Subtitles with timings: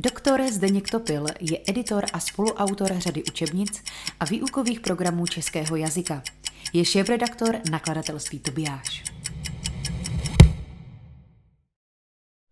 [0.00, 3.84] Doktor Zdeněk Topil je editor a spoluautor řady učebnic
[4.20, 6.22] a výukových programů českého jazyka.
[6.72, 9.04] Je šéf-redaktor nakladatelství Tobiáš.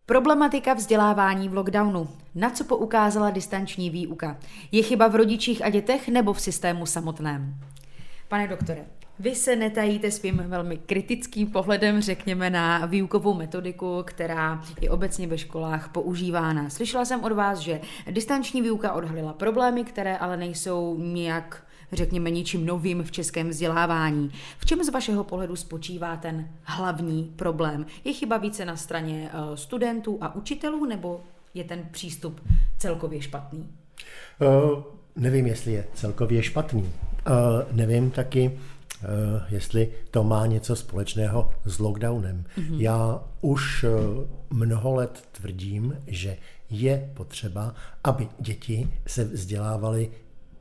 [0.06, 2.08] Problematika vzdělávání v lockdownu.
[2.34, 4.38] Na co poukázala distanční výuka?
[4.72, 7.60] Je chyba v rodičích a dětech nebo v systému samotném?
[8.28, 8.86] Pane doktore,
[9.18, 15.38] vy se netajíte svým velmi kritickým pohledem, řekněme, na výukovou metodiku, která je obecně ve
[15.38, 16.70] školách používána.
[16.70, 17.80] Slyšela jsem od vás, že
[18.10, 24.30] distanční výuka odhalila problémy, které ale nejsou nějak řekněme, ničím novým v českém vzdělávání.
[24.58, 27.86] V čem z vašeho pohledu spočívá ten hlavní problém?
[28.04, 31.20] Je chyba více na straně eh, studentů a učitelů, nebo
[31.54, 32.40] je ten přístup
[32.78, 33.68] celkově špatný?
[34.40, 34.82] Uh,
[35.16, 36.82] nevím, jestli je celkově špatný.
[36.82, 36.92] Uh,
[37.72, 38.58] nevím taky,
[39.48, 42.44] jestli to má něco společného s lockdownem.
[42.58, 42.80] Mm-hmm.
[42.80, 43.84] Já už
[44.50, 46.36] mnoho let tvrdím, že
[46.70, 47.74] je potřeba,
[48.04, 50.10] aby děti se vzdělávaly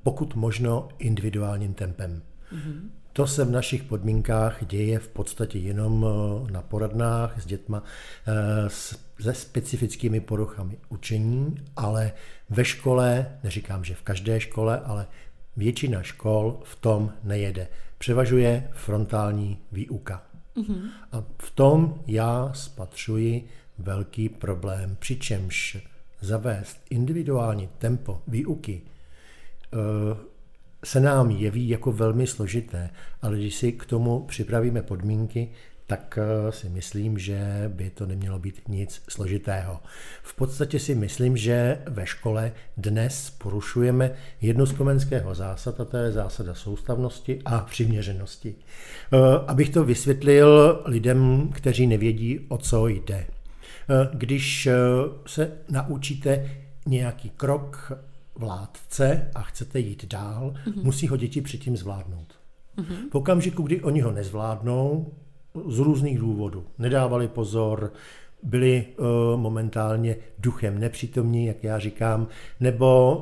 [0.03, 2.21] pokud možno individuálním tempem.
[2.53, 2.89] Mm-hmm.
[3.15, 7.83] To se v našich podmínkách děje v podstatě jenom eh, na poradnách s dětma
[8.27, 12.11] eh, se specifickými poruchami učení, ale
[12.49, 15.07] ve škole, neříkám, že v každé škole, ale
[15.57, 17.67] většina škol v tom nejede.
[17.97, 20.23] Převažuje frontální výuka.
[20.57, 20.89] Mm-hmm.
[21.11, 25.77] A v tom já spatřuji velký problém, přičemž
[26.21, 28.81] zavést individuální tempo výuky
[29.75, 30.17] Eh,
[30.85, 32.89] se nám jeví jako velmi složité,
[33.21, 35.49] ale když si k tomu připravíme podmínky,
[35.87, 39.79] tak eh, si myslím, že by to nemělo být nic složitého.
[40.23, 44.11] V podstatě si myslím, že ve škole dnes porušujeme
[44.41, 48.55] jednu z komenského zásad, a to je zásada soustavnosti a přiměřenosti.
[49.13, 53.27] Eh, abych to vysvětlil lidem, kteří nevědí, o co jde.
[54.13, 54.69] Když
[55.25, 56.49] se naučíte
[56.85, 57.91] nějaký krok
[58.35, 60.83] vládce a chcete jít dál, mm-hmm.
[60.83, 62.33] musí ho děti předtím zvládnout.
[62.77, 63.09] Mm-hmm.
[63.11, 65.13] V okamžiku, kdy oni ho nezvládnou,
[65.67, 67.93] z různých důvodů, nedávali pozor,
[68.43, 69.05] byli uh,
[69.39, 72.27] momentálně duchem nepřítomní, jak já říkám,
[72.59, 73.17] nebo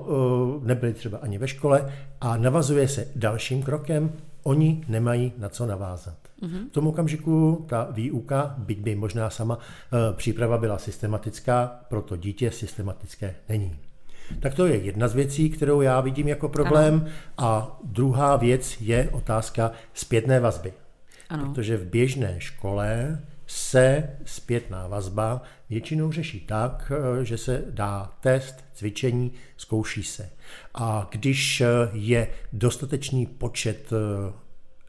[0.58, 4.12] uh, nebyli třeba ani ve škole a navazuje se dalším krokem,
[4.44, 6.18] oni nemají na co navázat.
[6.42, 6.70] Mm-hmm.
[6.70, 9.62] V tom okamžiku ta výuka, byť by možná sama uh,
[10.16, 13.76] příprava byla systematická, proto dítě systematické není.
[14.40, 16.94] Tak to je jedna z věcí, kterou já vidím jako problém.
[17.38, 17.50] Ano.
[17.50, 20.74] A druhá věc je otázka zpětné vazby.
[21.34, 21.46] Ano.
[21.46, 26.92] Protože v běžné škole se zpětná vazba většinou řeší tak,
[27.24, 30.30] že se dá test, cvičení, zkouší se.
[30.74, 31.64] A když
[31.94, 33.90] je dostatečný počet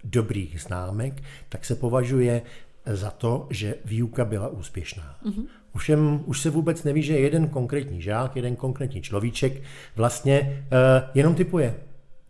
[0.04, 2.42] dobrých známek, tak se považuje
[2.86, 5.16] za to, že výuka byla úspěšná.
[5.24, 5.46] Mm-hmm.
[5.74, 9.62] Ovšem už se vůbec neví, že jeden konkrétní žák, jeden konkrétní človíček
[9.96, 11.74] vlastně uh, jenom typuje.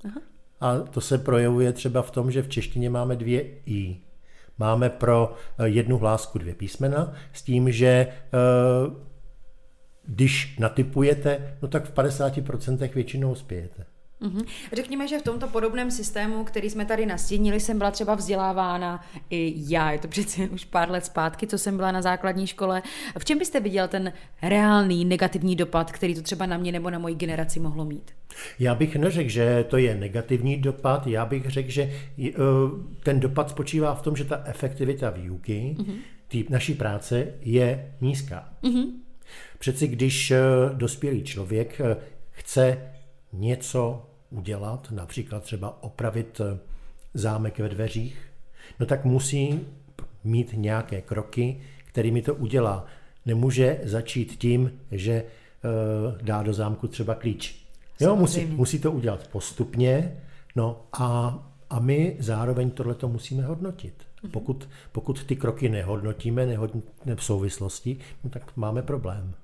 [0.05, 0.21] Aha.
[0.61, 3.97] A to se projevuje třeba v tom, že v češtině máme dvě i.
[4.59, 5.29] Máme pro
[5.59, 8.95] uh, jednu hlásku dvě písmena s tím, že uh,
[10.07, 13.87] když natypujete, no tak v 50% většinou spějete.
[14.25, 14.45] Mm-hmm.
[14.73, 19.55] Řekněme, že v tomto podobném systému, který jsme tady nastínili, jsem byla třeba vzdělávána i
[19.57, 22.83] já, je to přece už pár let zpátky, co jsem byla na základní škole.
[23.19, 26.99] V čem byste viděl ten reálný negativní dopad, který to třeba na mě nebo na
[26.99, 28.11] moji generaci mohlo mít?
[28.59, 31.93] Já bych neřekl, že to je negativní dopad, já bych řekl, že
[32.29, 32.33] eh,
[33.03, 35.97] ten dopad spočívá v tom, že ta efektivita výuky, mm-hmm.
[36.29, 38.49] tý naší práce je nízká.
[38.63, 38.87] Mm-hmm.
[39.59, 40.41] Přeci když eh,
[40.73, 41.97] dospělý člověk eh,
[42.31, 42.79] chce
[43.33, 46.59] něco udělat, například třeba opravit eh,
[47.15, 48.19] zámek ve dveřích,
[48.81, 49.61] no tak musí
[50.25, 52.87] mít nějaké kroky, kterými to udělá.
[53.27, 55.25] Nemůže začít tím, že eh,
[56.23, 57.65] dá do zámku třeba klíč.
[58.01, 60.17] Jo, musí, musí to udělat postupně,
[60.57, 61.39] no a,
[61.71, 63.95] a my zároveň tohleto musíme hodnotit.
[64.23, 64.33] Mhm.
[64.33, 69.35] Pokud, pokud ty kroky nehodnotíme, nehodnotíme v souvislosti, no tak máme problém.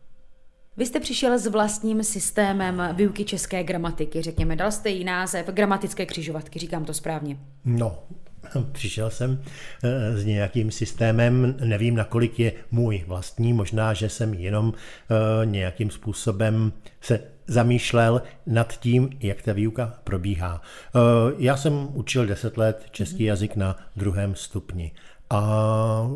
[0.81, 6.07] Vy jste přišel s vlastním systémem výuky české gramatiky, řekněme, dal jste jí název gramatické
[6.07, 7.39] křižovatky, říkám to správně.
[7.65, 7.99] No,
[8.73, 9.43] přišel jsem
[9.85, 15.91] eh, s nějakým systémem, nevím, nakolik je můj vlastní, možná, že jsem jenom eh, nějakým
[15.91, 20.63] způsobem se zamýšlel nad tím, jak ta výuka probíhá.
[20.63, 20.99] Eh,
[21.39, 24.93] já jsem učil deset let český jazyk na druhém stupni
[25.31, 26.11] a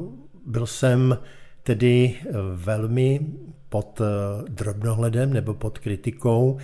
[0.47, 1.19] byl jsem
[1.63, 2.15] tedy
[2.55, 3.21] velmi
[3.75, 4.05] pod eh,
[4.49, 6.59] drobnohledem nebo pod kritikou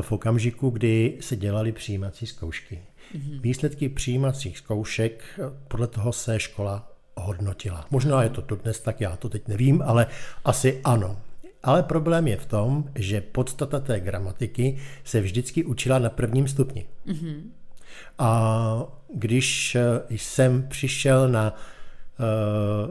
[0.00, 2.78] v okamžiku, kdy se dělaly přijímací zkoušky.
[2.78, 3.40] Mm-hmm.
[3.40, 7.86] Výsledky přijímacích zkoušek, eh, podle toho se škola hodnotila.
[7.90, 10.06] Možná je to dnes tak, já to teď nevím, ale
[10.44, 11.16] asi ano.
[11.62, 16.86] Ale problém je v tom, že podstata té gramatiky se vždycky učila na prvním stupni.
[17.06, 17.40] Mm-hmm.
[18.18, 19.76] A když
[20.10, 21.75] jsem přišel na Eh,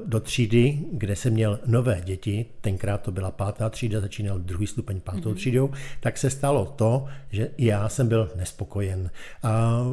[0.06, 5.02] do třídy, kde jsem měl nové děti, tenkrát to byla pátá třída, začínal druhý stupeň
[5.02, 5.36] pátou mm-hmm.
[5.36, 5.70] třídou,
[6.00, 9.10] tak se stalo to, že já jsem byl nespokojen.
[9.44, 9.84] A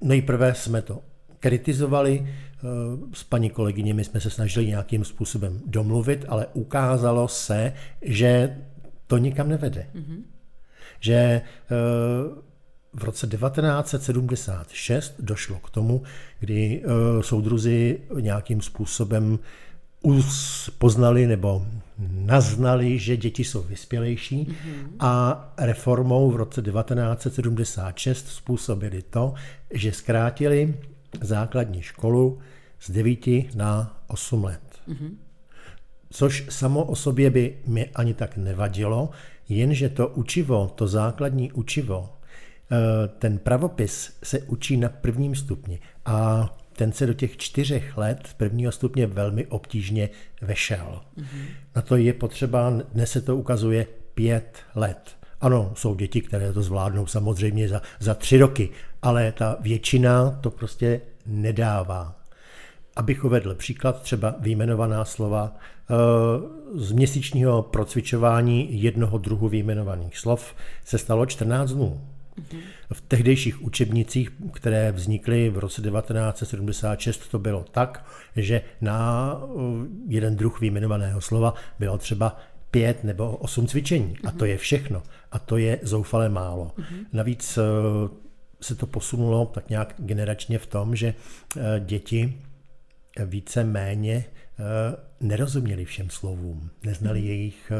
[0.00, 1.00] nejprve jsme to
[1.40, 2.62] kritizovali, eh,
[3.12, 7.72] s paní kolegyněmi jsme se snažili nějakým způsobem domluvit, ale ukázalo se,
[8.02, 8.56] že
[9.06, 9.86] to nikam nevede.
[9.94, 10.22] Mm-hmm.
[11.00, 11.42] Že eh,
[12.96, 16.02] v roce 1976 došlo k tomu,
[16.40, 19.38] kdy uh, soudruzi nějakým způsobem
[20.78, 21.66] poznali nebo
[22.10, 24.88] naznali, že děti jsou vyspělejší mm-hmm.
[25.00, 29.34] a reformou v roce 1976 způsobili to,
[29.70, 30.74] že zkrátili
[31.20, 32.38] základní školu
[32.80, 34.60] z 9 na 8 let.
[34.88, 35.10] Mm-hmm.
[36.10, 39.10] Což samo o sobě by mi ani tak nevadilo,
[39.48, 42.15] jenže to učivo, to základní učivo, Eh,
[43.18, 48.72] ten pravopis se učí na prvním stupni a ten se do těch čtyřech let prvního
[48.72, 50.10] stupně velmi obtížně
[50.42, 51.00] vešel.
[51.18, 51.44] Mm-hmm.
[51.76, 55.16] Na to je potřeba, dnes se to ukazuje pět let.
[55.40, 58.68] Ano, jsou děti, které to zvládnou samozřejmě za, za tři roky,
[59.02, 62.16] ale ta většina to prostě nedává.
[62.96, 65.94] Abych uvedl příklad, třeba výjmenovaná slova eh,
[66.74, 70.54] z měsíčního procvičování jednoho druhu výjmenovaných slov
[70.84, 72.15] se stalo 14 dnů.
[72.92, 78.06] V tehdejších učebnicích, které vznikly v roce 1976, to bylo tak,
[78.36, 82.40] že na uh, jeden druh výjmenovaného slova bylo třeba
[82.70, 84.16] pět nebo osm cvičení.
[84.24, 85.02] A to je všechno.
[85.32, 86.72] A to je zoufale málo.
[87.12, 87.64] Navíc uh,
[88.60, 91.14] se to posunulo tak nějak generačně v tom, že
[91.56, 92.42] uh, děti
[93.26, 94.24] více méně
[95.20, 97.72] nerozuměli všem slovům, neznali jejich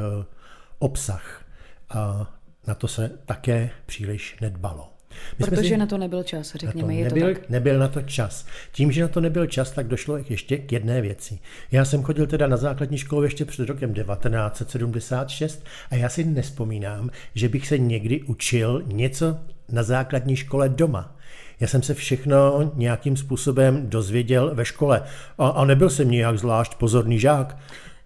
[0.78, 1.44] obsah.
[1.90, 2.32] A
[2.66, 4.96] na to se také příliš nedbalo.
[5.38, 6.94] My Protože si, na to nebyl čas, řekněme.
[6.94, 7.50] Na to je nebyl, to tak?
[7.50, 8.46] nebyl na to čas.
[8.72, 11.38] Tím, že na to nebyl čas, tak došlo ještě k jedné věci.
[11.72, 17.10] Já jsem chodil teda na základní školu ještě před rokem 1976 a já si nespomínám,
[17.34, 21.16] že bych se někdy učil něco na základní škole doma.
[21.60, 25.02] Já jsem se všechno nějakým způsobem dozvěděl ve škole
[25.38, 27.58] a, a nebyl jsem nějak zvlášť pozorný žák.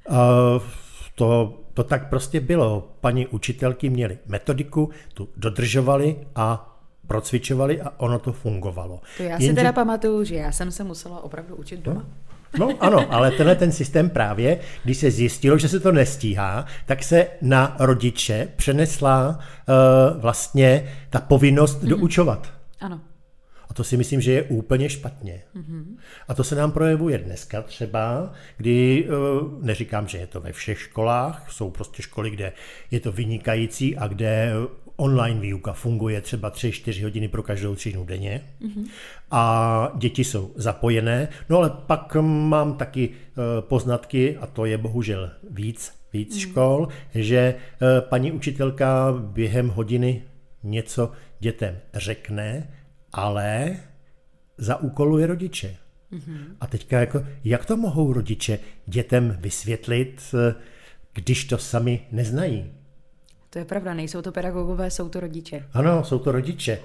[0.09, 0.29] A
[1.15, 2.89] to to tak prostě bylo.
[3.01, 9.01] Paní učitelky měly metodiku, tu dodržovali a procvičovali a ono to fungovalo.
[9.17, 9.61] To já si Jenže...
[9.61, 12.07] teda pamatuju, že já jsem se musela opravdu učit doma.
[12.59, 16.67] No, no ano, ale tenhle ten systém právě, když se zjistilo, že se to nestíhá,
[16.87, 21.89] tak se na rodiče přenesla uh, vlastně ta povinnost mm-hmm.
[21.89, 22.53] doučovat.
[22.81, 23.01] Ano.
[23.71, 25.43] A to si myslím, že je úplně špatně.
[25.57, 25.85] Mm-hmm.
[26.29, 29.11] A to se nám projevuje dneska třeba, kdy, eh,
[29.61, 32.53] neříkám, že je to ve všech školách, jsou prostě školy, kde
[32.91, 34.53] je to vynikající a kde
[34.97, 38.87] online výuka funguje třeba 3-4 hodiny pro každou třídu denně mm-hmm.
[39.31, 41.29] a děti jsou zapojené.
[41.49, 46.51] No ale pak mám taky eh, poznatky, a to je bohužel víc, víc mm-hmm.
[46.51, 50.23] škol, že eh, paní učitelka během hodiny
[50.63, 52.69] něco dětem řekne,
[53.13, 53.77] ale
[54.59, 55.77] zaúkoluje rodiče.
[56.13, 56.57] Mm-hmm.
[56.61, 60.35] A teďka jako, jak to mohou rodiče dětem vysvětlit,
[61.13, 62.73] když to sami neznají?
[63.51, 65.67] To je pravda, nejsou to pedagogové, jsou to rodiče.
[65.73, 66.81] Ano, jsou to rodiče.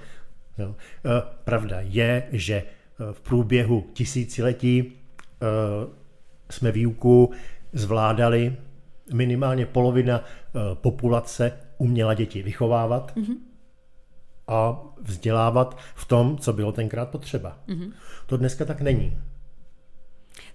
[0.57, 0.75] Jo.
[1.05, 1.09] E,
[1.43, 2.65] pravda je, že e,
[3.13, 4.93] v průběhu tisíciletí
[6.49, 7.31] jsme výuku
[7.73, 8.57] zvládali,
[9.13, 10.23] minimálně polovina
[10.73, 13.15] populace uměla děti vychovávat.
[13.15, 13.54] Mm-hmm
[14.47, 17.57] a vzdělávat v tom, co bylo tenkrát potřeba.
[17.67, 17.91] Mm-hmm.
[18.25, 19.17] To dneska tak není.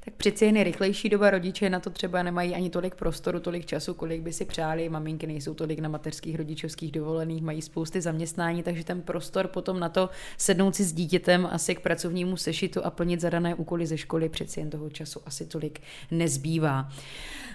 [0.05, 3.67] Tak přeci jen je rychlejší doba, rodiče na to třeba nemají ani tolik prostoru, tolik
[3.67, 8.63] času, kolik by si přáli, maminky nejsou tolik na mateřských rodičovských dovolených, mají spousty zaměstnání,
[8.63, 12.91] takže ten prostor potom na to sednout si s dítětem asi k pracovnímu sešitu a
[12.91, 15.81] plnit zadané úkoly ze školy přeci jen toho času asi tolik
[16.11, 16.89] nezbývá.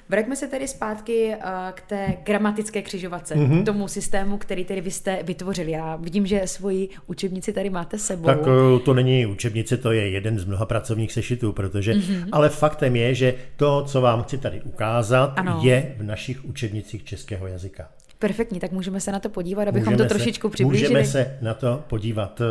[0.09, 1.41] Vraťme se tedy zpátky uh,
[1.73, 3.63] k té gramatické křižovatce, mm-hmm.
[3.63, 5.71] tomu systému, který tedy vy jste vytvořili.
[5.71, 8.25] Já vidím, že svoji učebnici tady máte sebou.
[8.25, 12.29] Tak uh, to není učebnice, to je jeden z mnoha pracovních sešitů, protože, mm-hmm.
[12.31, 15.59] ale faktem je, že to, co vám chci tady ukázat, ano.
[15.63, 17.89] je v našich učebnicích českého jazyka.
[18.19, 20.89] Perfektní, tak můžeme se na to podívat, abychom můžeme to trošičku se, přiblížili.
[20.89, 22.41] Můžeme se na to podívat.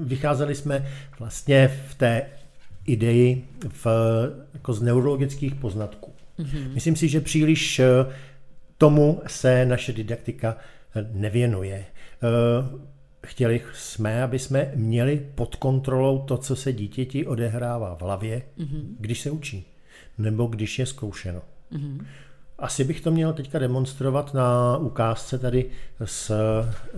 [0.00, 0.86] Vycházeli jsme
[1.18, 2.22] vlastně v té
[2.86, 3.86] ideji v,
[4.54, 6.12] jako z neurologických poznatků.
[6.38, 6.74] Mm-hmm.
[6.74, 7.86] Myslím si, že příliš eh,
[8.78, 10.56] tomu se naše didaktika
[10.96, 11.84] eh, nevěnuje.
[13.26, 18.82] Chtěli jsme, aby jsme měli pod kontrolou to, co se dítěti odehrává v hlavě, mm-hmm.
[19.00, 19.66] když se učí,
[20.18, 21.42] nebo když je zkoušeno.
[21.72, 22.04] Mm-hmm.
[22.58, 25.70] asi bych to měl teďka demonstrovat na ukázce tady
[26.04, 26.30] z,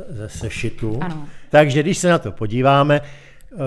[0.09, 0.99] ze sešitu.
[1.03, 1.29] Ano.
[1.51, 3.01] Takže když se na to podíváme,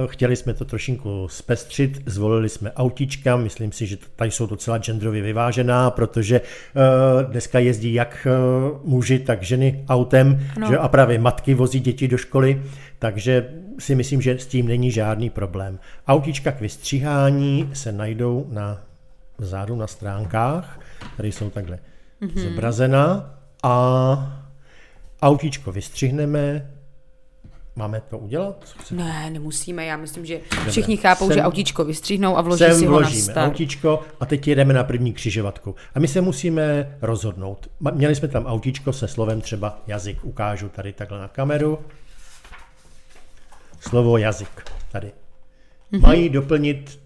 [0.07, 5.21] chtěli jsme to trošinku zpestřit, zvolili jsme autička, myslím si, že tady jsou docela genderově
[5.21, 11.53] vyvážená, protože uh, dneska jezdí jak uh, muži, tak ženy autem, že a právě matky
[11.53, 12.63] vozí děti do školy,
[12.99, 15.79] takže si myslím, že s tím není žádný problém.
[16.07, 18.81] Autička k vystříhání se najdou na
[19.37, 20.79] vzadu na stránkách,
[21.17, 21.79] tady jsou takhle
[22.21, 22.49] mm-hmm.
[22.49, 24.43] zobrazena a
[25.21, 26.71] autíčko vystřihneme,
[27.77, 28.65] Máme to udělat?
[28.91, 29.85] Ne, nemusíme.
[29.85, 31.09] Já myslím, že všichni Dobre.
[31.09, 33.47] chápou, sem, že autíčko vystřihnou a vloží si ho vložíme na start.
[33.47, 35.75] autíčko a teď jedeme na první křižovatku.
[35.95, 37.67] A my se musíme rozhodnout.
[37.91, 40.25] Měli jsme tam autíčko se slovem třeba jazyk.
[40.25, 41.79] Ukážu tady takhle na kameru.
[43.79, 44.71] Slovo jazyk.
[44.91, 45.07] Tady.
[45.93, 46.01] Mm-hmm.
[46.01, 46.99] Mají doplnit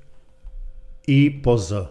[1.07, 1.87] i po z.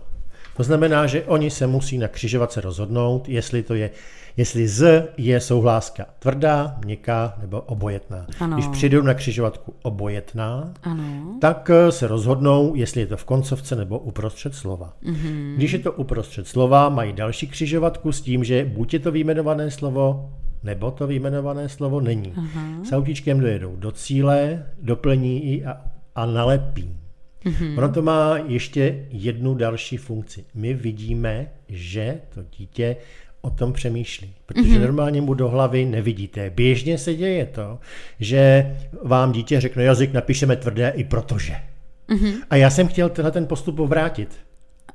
[0.61, 3.91] To znamená, že oni se musí na křižovatce rozhodnout, jestli to je,
[4.37, 8.27] jestli z je souhláska tvrdá, měkká nebo obojetná.
[8.41, 8.57] Ano.
[8.57, 11.37] Když přijdou na křižovatku obojetná, ano.
[11.41, 14.93] tak eh, se rozhodnou, jestli je to v koncovce nebo uprostřed slova.
[15.03, 15.55] Mhm.
[15.57, 19.71] Když je to uprostřed slova, mají další křižovatku s tím, že buď je to výjmenované
[19.71, 20.31] slovo,
[20.63, 22.33] nebo to výjmenované slovo není.
[22.37, 22.85] Aha.
[22.85, 25.81] S autíčkem dojedou do cíle, doplní i a,
[26.15, 27.01] a nalepí.
[27.45, 27.79] Mm-hmm.
[27.79, 30.45] Ono to má ještě jednu další funkci.
[30.55, 32.97] My vidíme, že to dítě
[33.41, 34.35] o tom přemýšlí.
[34.47, 34.81] Protože mm-hmm.
[34.81, 36.51] normálně mu do hlavy nevidíte.
[36.51, 37.79] Běžně se děje to,
[38.21, 41.57] že vám dítě řekne jazyk, napíšeme tvrdé i protože.
[42.09, 42.35] Mm-hmm.
[42.51, 44.37] A já jsem chtěl tenhle ten postup vrátit.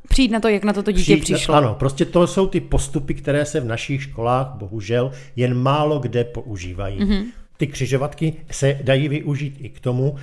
[0.10, 1.56] Přijít na to, jak na to, to dítě Přijít, přišlo.
[1.56, 6.24] Ano, prostě to jsou ty postupy, které se v našich školách bohužel jen málo kde
[6.24, 7.00] používají.
[7.00, 7.25] Mm-hmm.
[7.58, 10.16] Ty křižovatky se dají využít i k tomu,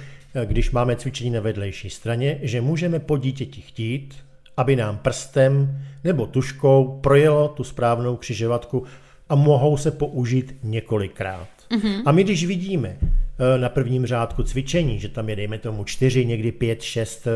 [0.45, 4.15] když máme cvičení na vedlejší straně, že můžeme po dítěti chtít,
[4.57, 8.85] aby nám prstem nebo tuškou projelo tu správnou křižovatku
[9.29, 11.49] a mohou se použít několikrát.
[11.71, 12.03] Mm-hmm.
[12.07, 16.27] A my když vidíme eh, na prvním řádku cvičení, že tam je dejme tomu čtyři,
[16.27, 17.31] někdy pět, šest eh,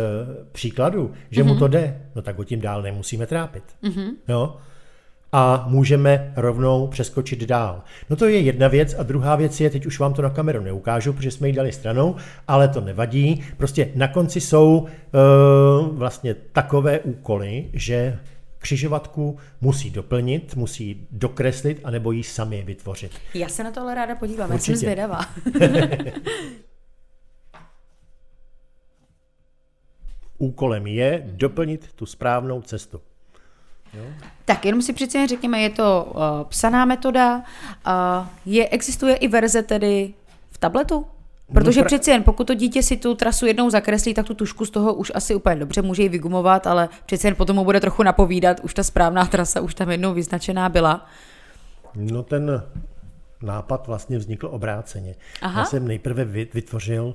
[0.53, 1.47] příkladů, že mm-hmm.
[1.47, 3.65] mu to jde, no tak o tím dál nemusíme trápit.
[3.83, 4.11] Mm-hmm.
[4.29, 4.57] Jo?
[5.33, 7.83] A můžeme rovnou přeskočit dál.
[8.11, 10.63] No to je jedna věc a druhá věc je, teď už vám to na kameru
[10.63, 12.17] neukážu, protože jsme ji dali stranou,
[12.49, 13.45] ale to nevadí.
[13.57, 14.89] Prostě na konci jsou uh,
[15.97, 18.19] vlastně takové úkoly, že
[18.59, 23.13] křižovatku musí doplnit, musí dokreslit, anebo ji sami vytvořit.
[23.35, 24.73] Já se na to ale ráda podívám, Určitě.
[24.73, 25.21] já jsem zvědavá.
[30.39, 33.01] Úkolem je doplnit tu správnou cestu.
[33.95, 34.05] Jo?
[34.45, 37.43] Tak jenom si přeci jen řekněme, je to uh, psaná metoda, uh,
[38.47, 40.15] je, existuje i verze tedy
[40.51, 41.07] v tabletu?
[41.53, 41.87] Protože no, pra...
[41.87, 44.95] přeci jen, pokud to dítě si tu trasu jednou zakreslí, tak tu tušku z toho
[44.95, 48.61] už asi úplně dobře může ji vygumovat, ale přeci jen potom mu bude trochu napovídat,
[48.61, 51.07] už ta správná trasa už tam jednou vyznačená byla.
[51.95, 52.63] No ten
[53.43, 55.15] nápad vlastně vznikl obráceně.
[55.43, 55.61] Aha.
[55.61, 57.15] Já jsem nejprve vytvořil uh,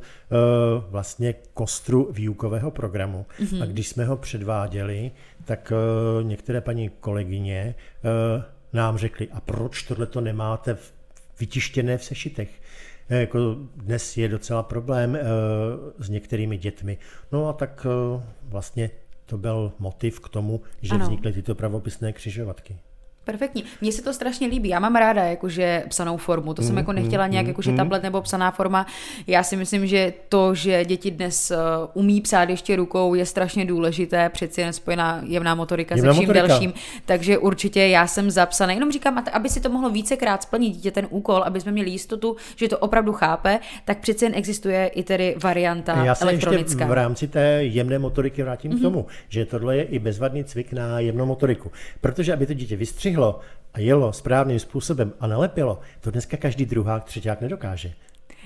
[0.90, 3.64] vlastně kostru výukového programu mm-hmm.
[3.64, 5.12] a když jsme ho předváděli,
[5.46, 5.74] tak
[6.20, 7.76] uh, některé paní kolegyně
[8.36, 10.94] uh, nám řekly, a proč tohle to nemáte v,
[11.40, 12.50] vytištěné v sešitech?
[13.10, 15.20] Jako dnes je docela problém uh,
[16.00, 16.98] s některými dětmi.
[17.32, 17.86] No a tak
[18.16, 18.90] uh, vlastně
[19.26, 21.06] to byl motiv k tomu, že ano.
[21.06, 22.78] vznikly tyto pravopisné křižovatky.
[23.24, 23.64] Perfektní.
[23.82, 24.70] Mně se to strašně líbí.
[24.70, 26.54] Já mám ráda jakože psanou formu.
[26.54, 27.78] To jsem mm, jako nechtěla mm, nějak jakože mm.
[27.78, 28.86] tablet nebo psaná forma.
[29.28, 31.58] Já si myslím, že to, že děti dnes uh,
[31.94, 34.30] umí psát ještě rukou, je strašně důležité.
[34.30, 36.48] Přeci jen spojená jemná motorika jemná se vším motorika.
[36.48, 36.74] dalším.
[37.06, 38.74] Takže určitě já jsem zapsaná.
[38.74, 42.36] Jenom říkám, aby si to mohlo vícekrát splnit dítě ten úkol, aby jsme měli jistotu,
[42.56, 46.84] že to opravdu chápe, tak přeci jen existuje i tedy varianta já se elektronická.
[46.84, 48.80] Ještě v rámci té jemné motoriky vrátím mm-hmm.
[48.80, 51.72] k tomu, že tohle je i bezvadný cvik na jemnou motoriku.
[52.02, 53.40] Protože aby to dítě vystřihlo, střihlo
[53.74, 57.92] a jelo správným způsobem a nalepilo, to dneska každý druhák, třetíák nedokáže.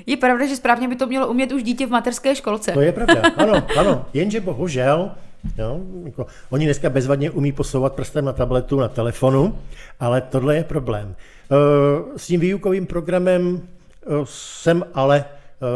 [0.06, 2.72] Je pravda, že správně by to mělo umět už dítě v materské školce.
[2.72, 4.06] To je pravda, ano, ano.
[4.14, 5.12] Jenže bohužel,
[5.58, 9.58] jo, jako, oni dneska bezvadně umí posouvat prstem na tabletu, na telefonu,
[10.00, 11.16] ale tohle je problém.
[11.16, 15.26] E, s tím výukovým programem e, jsem ale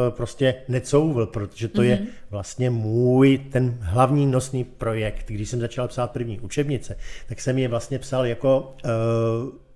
[0.09, 1.85] prostě necouvl, protože to mm-hmm.
[1.85, 2.07] je mhm.
[2.29, 5.25] vlastně můj ten hlavní nosný projekt.
[5.27, 8.89] Když jsem začal psát první učebnice, tak jsem je vlastně psal jako uh,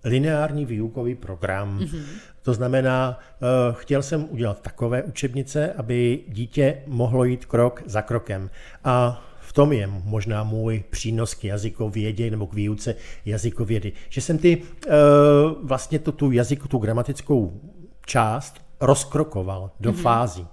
[0.04, 1.80] lineární výukový program.
[1.80, 2.04] Mm-hmm.
[2.42, 8.50] To znamená, uh, chtěl jsem udělat takové učebnice, aby dítě mohlo jít krok za krokem.
[8.84, 14.38] A v tom je možná můj přínos k jazykovědě nebo k výuce jazykovědy, že jsem
[14.38, 14.62] ty
[15.64, 17.62] vlastně tu, tu jazyku, tu gramatickou
[18.06, 20.02] část rozkrokoval do mm-hmm.
[20.02, 20.48] fází,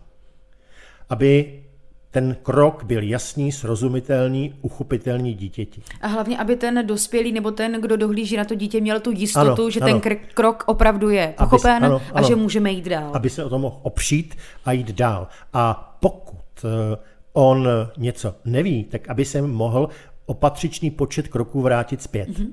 [1.09, 1.63] aby
[2.11, 5.83] ten krok byl jasný, srozumitelný, uchopitelný dítěti.
[6.01, 9.63] A hlavně, aby ten dospělý nebo ten, kdo dohlíží na to dítě, měl tu jistotu,
[9.63, 10.01] Ano, že ano.
[10.01, 13.11] ten kr- krok opravdu je pochopen Aby, ano, a ano, že můžeme jít dál.
[13.15, 14.35] Aby se o to mohl opřít
[14.65, 15.29] a jít dál.
[15.53, 16.97] A pokud eh,
[17.33, 19.89] on něco neví, tak aby se mohl
[20.27, 22.29] opatřičný počet kroků vrátit zpět.
[22.29, 22.49] Mm-hmm.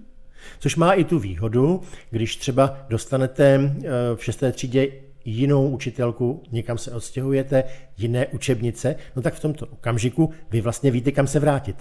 [0.60, 4.88] Což má i tu výhodu, když třeba dostanete eh, v šesté třídě
[5.27, 7.63] jinou učitelku, někam se odstěhujete,
[7.98, 11.75] jiné učebnice, no tak v tomto okamžiku vy vlastně víte, kam se vrátit.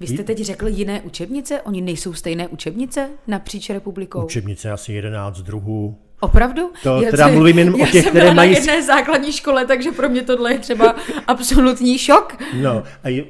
[0.00, 1.62] Vy jste teď řekl jiné učebnice?
[1.62, 4.24] Oni nejsou stejné učebnice napříč republikou?
[4.24, 5.96] Učebnice asi 11 druhů.
[6.20, 6.72] Opravdu?
[6.82, 10.08] To teda mluvím jen o já těch, jsem které mají- jedné základní škole, takže pro
[10.08, 10.94] mě tohle je třeba
[11.26, 12.36] absolutní šok.
[12.62, 13.24] No, a, je,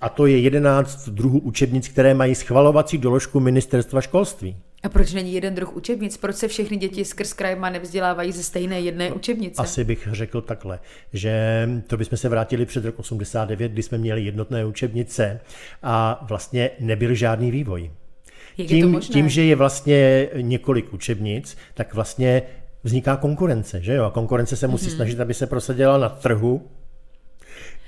[0.00, 4.56] a to je 11 druhů učebnic, které mají schvalovací doložku ministerstva školství.
[4.82, 6.16] A proč není jeden druh učebnic?
[6.16, 9.62] Proč se všechny děti skrz krajma nevzdělávají ze stejné jedné učebnice?
[9.62, 10.80] Asi bych řekl takhle,
[11.12, 15.40] že to bychom se vrátili před rok 89, kdy jsme měli jednotné učebnice
[15.82, 17.90] a vlastně nebyl žádný vývoj.
[18.58, 19.12] Jak je to Tím, možné?
[19.12, 22.42] tím, že je vlastně několik učebnic, tak vlastně
[22.82, 24.04] vzniká konkurence, že jo?
[24.04, 26.68] A konkurence se musí snažit, aby se prosadila na trhu,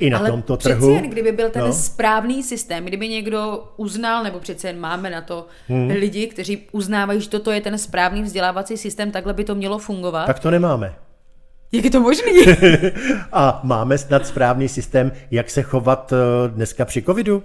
[0.00, 0.94] i na Ale tomto přeci trhu.
[0.94, 1.72] jen, kdyby byl ten No.
[1.72, 5.90] správný systém, kdyby někdo uznal, nebo přece jen máme na to hmm.
[5.90, 10.26] lidi, kteří uznávají, že toto je ten správný vzdělávací systém, takhle by to mělo fungovat.
[10.26, 10.94] Tak to nemáme.
[11.72, 12.32] Jak je to možný?
[13.32, 17.42] A máme snad správný systém, jak se chovat eh, dneska při covidu?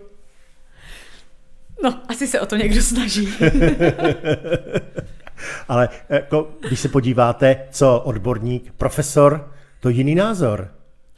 [1.83, 3.29] No, asi se o to někdo snaží.
[5.67, 10.71] Ale jako, když se podíváte, co odborník, profesor, to jiný názor.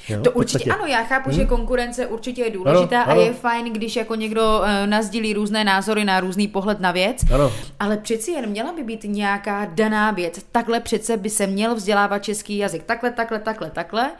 [0.09, 0.71] Jo, To určitě podstatě.
[0.81, 3.21] ano, já chápu, že konkurence určitě je důležitá Ano, ano.
[3.21, 7.17] a je fajn, když jako někdo uh, nazdílí různé názory na různý pohled na věc,
[7.33, 7.51] Ano.
[7.79, 10.45] ale přeci jen měla by být nějaká daná věc.
[10.51, 12.83] Takhle přece by se měl vzdělávat český jazyk.
[12.83, 14.11] Takhle, takhle, takhle, takhle,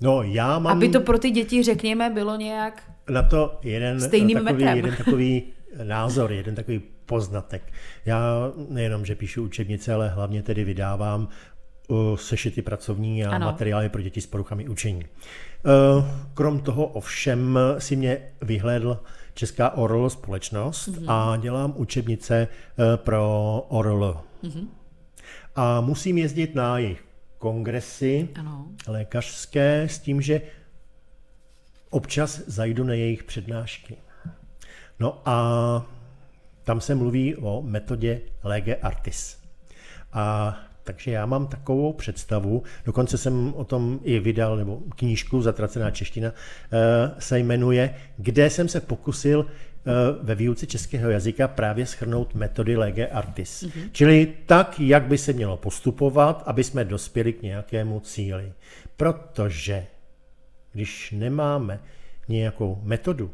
[0.00, 2.82] No, já mám aby to pro ty děti, řekněme, bylo nějak...
[3.10, 4.76] na to jeden Stejným takový, metrem.
[4.76, 5.42] jeden takový
[5.84, 7.62] názor, jeden takový poznatek.
[8.06, 8.20] Já
[8.68, 11.28] nejenom, že píšu učebnice, ale hlavně tedy vydávám
[12.14, 13.46] sešity pracovní a Ano.
[13.46, 15.04] materiály pro děti s poruchami učení.
[15.04, 19.00] Uh, Krom toho ovšem si mě vyhlédl
[19.34, 20.98] Česká ORL společnost Mhm.
[20.98, 21.10] mm-hmm.
[21.32, 23.20] a dělám učebnice uh, pro
[23.68, 24.20] ORL.
[24.42, 24.66] Mm-hmm.
[25.56, 27.04] A musím jezdit na jejich
[27.38, 28.66] kongresy Ano.
[28.86, 30.40] lékařské s tím, že
[31.90, 33.96] občas zajdu na jejich přednášky.
[35.00, 35.86] No a
[36.64, 39.38] tam se mluví o metodě Lege Artis.
[40.12, 45.90] A takže já mám takovou představu, dokonce jsem o tom i vydal, nebo knížku Zatracená
[45.90, 49.92] čeština eh, se jmenuje, kde jsem se pokusil eh,
[50.22, 53.62] ve výuce českého jazyka právě schrnout metody Lege Artis.
[53.62, 53.88] Mm-hmm.
[53.92, 58.52] Čili tak, jak by se mělo postupovat, aby jsme dospěli k nějakému cíli.
[58.96, 59.86] Protože
[60.72, 61.80] když nemáme
[62.28, 63.30] nějakou metodu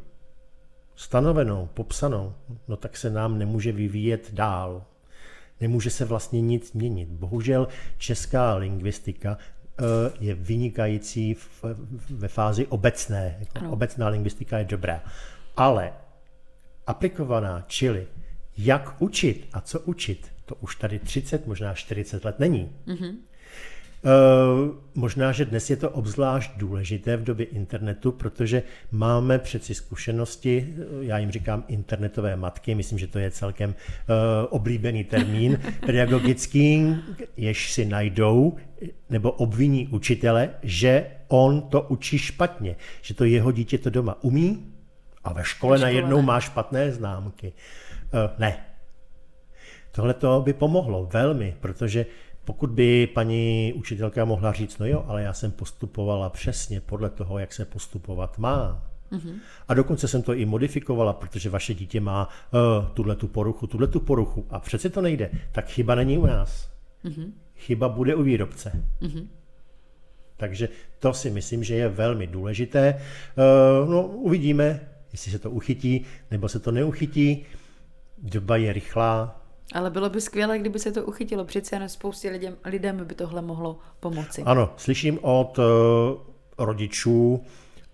[0.97, 2.35] stanovenou, popsanou,
[2.69, 4.85] no tak se nám nemůže vyvíjet dál.
[5.61, 7.09] Nemůže se vlastně nic měnit.
[7.09, 7.69] Bohužel
[7.99, 9.83] česká lingvistika eh,
[10.21, 11.37] je vynikající
[12.11, 13.37] ve fázi obecné.
[13.41, 13.73] Jako Ano.
[13.73, 15.03] obecná lingvistika je dobrá.
[15.57, 15.93] Ale
[16.87, 18.07] aplikovaná, čili
[18.59, 22.73] jak učit a co učit, to už tady 30, možná 40 let není.
[22.87, 23.17] Mm-hmm.
[24.03, 30.75] Uh, možná, že dnes je to obzvlášť důležité v době internetu, protože máme přeci zkušenosti,
[30.79, 33.77] eh, já jim říkám internetové matky, myslím, že to je celkem uh,
[34.51, 36.97] oblíbený termín pedagogický,
[37.37, 38.57] jež si najdou
[39.11, 44.73] nebo obviní učitele, že on to učí špatně, že to jeho dítě to doma umí
[45.25, 46.23] a ve škole, Ve škole najednou ne.
[46.23, 47.53] má špatné známky.
[48.39, 48.59] Ne,
[49.93, 52.07] Tohle to by pomohlo velmi, protože
[52.51, 57.39] pokud by paní učitelka mohla říct, no jo, ale já jsem postupovala přesně podle toho,
[57.39, 58.91] jak se postupovat má.
[59.13, 59.35] Mm-hmm.
[59.69, 63.87] A dokonce jsem to i modifikovala, protože vaše dítě má uh, tuhle tu poruchu, tuhle
[63.87, 66.71] tu poruchu a přece to nejde, tak chyba není u nás.
[67.05, 67.33] Mm-hmm.
[67.57, 68.85] Chyba bude u výrobce.
[69.03, 69.27] Mm-hmm.
[70.37, 73.01] Takže to si myslím, že je velmi důležité.
[73.85, 74.81] Uh, no, uvidíme,
[75.13, 77.47] jestli se to uchytí, nebo se to neuchytí.
[78.19, 79.40] Doba je rychlá,
[79.73, 81.45] Ale bylo by skvělé, kdyby se to uchytilo.
[81.45, 84.43] Přece jen spoustě lidem, lidem by tohle mohlo pomoci.
[84.43, 85.63] Ano, slyším od eh,
[86.59, 87.45] rodičů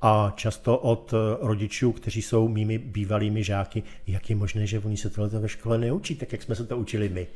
[0.02, 4.96] a často od eh, rodičů, kteří jsou mými bývalými žáky, jak je možné, že oni
[4.96, 7.26] se tohle ve škole neučí, tak jak jsme se to učili my.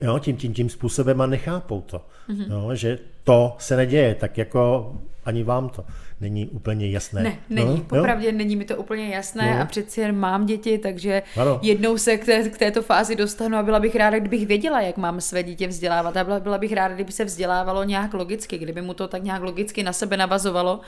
[0.00, 1.98] Jo, tím, tím, tím způsobem a nechápou to.
[2.28, 2.50] Mm-hmm.
[2.50, 4.92] Jo, že to se neděje, tak jako
[5.24, 5.84] ani vám to
[6.20, 7.22] není úplně jasné.
[7.22, 7.76] Ne, není.
[7.76, 8.32] No, Popravdě jo?
[8.36, 9.62] není mi to úplně jasné No.
[9.62, 11.58] a přeci jen mám děti, takže Ano.
[11.62, 14.96] jednou se k, té, k této fázi dostanu a byla bych ráda, kdybych věděla, jak
[14.96, 18.82] mám své dítě vzdělávat a byla, byla bych ráda, kdyby se vzdělávalo nějak logicky, kdyby
[18.82, 20.80] mu to tak nějak logicky na sebe navazovalo.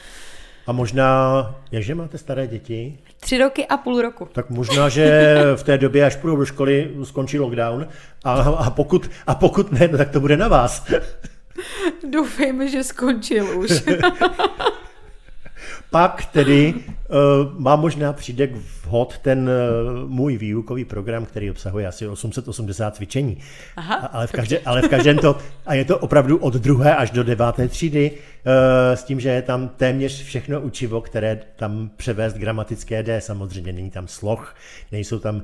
[0.66, 1.06] A možná,
[1.72, 2.98] jakže máte staré děti?
[3.22, 4.28] Tři roky a půl roku.
[4.32, 7.88] Tak možná, že v té době, až půjdou do školy, skončí lockdown.
[8.24, 10.86] A, a, pokud, a pokud ne, no, tak to bude na vás.
[12.10, 13.82] Doufejme, že skončil už.
[15.90, 16.74] Pak tedy
[17.58, 18.48] má možná přijde
[18.84, 23.38] vhod ten uh, můj výukový program, který obsahuje asi 880 cvičení.
[23.76, 27.10] Aha, ale, v každé, ale v každém to, a je to opravdu od druhé až
[27.10, 28.16] do deváté třídy, uh,
[28.94, 33.90] s tím, že je tam téměř všechno učivo, které tam převést gramatické D, samozřejmě není
[33.90, 34.54] tam sloh,
[34.92, 35.42] nejsou tam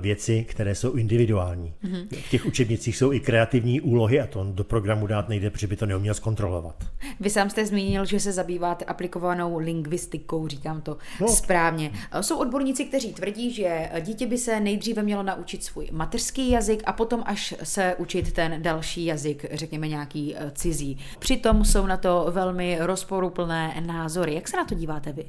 [0.00, 1.74] věci, které jsou individuální.
[1.84, 2.06] Mm-hmm.
[2.26, 5.76] V těch učebnicích jsou i kreativní úlohy a to do programu dát nejde, protože by
[5.76, 6.84] to neuměl zkontrolovat.
[7.20, 11.28] Vy sám jste zmínil, že se zabýváte aplikovanou lingvistikou, říkám to no.
[11.28, 11.92] správně.
[12.20, 16.92] Jsou odborníci, kteří tvrdí, že dítě by se nejdříve mělo naučit svůj mateřský jazyk a
[16.92, 20.98] potom až se učit ten další jazyk, řekněme nějaký eh, cizí.
[21.18, 24.34] Přitom jsou na to velmi rozporuplné názory.
[24.34, 25.24] Jak se na to díváte vy?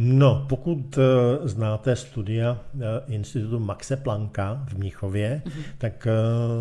[0.00, 1.02] No, pokud uh,
[1.46, 2.60] znáte studia
[3.06, 5.62] Institutu Maxe Plancka v Mnichově, mm-hmm.
[5.78, 6.06] tak